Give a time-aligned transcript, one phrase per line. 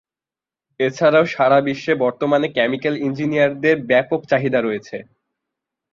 [0.79, 4.97] এছাড়াও সারা বিশ্বে বর্তমানে কেমিক্যাল ইঞ্জিনিয়ারদের ব্যাপক চাহিদা রয়েছে।